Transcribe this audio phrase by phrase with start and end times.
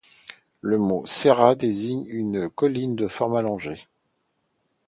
[0.61, 3.87] Le mot sèrra désigne une colline de forme allongée.